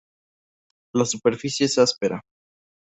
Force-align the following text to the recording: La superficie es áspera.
La 0.95 1.05
superficie 1.05 1.67
es 1.67 1.77
áspera. 1.77 2.21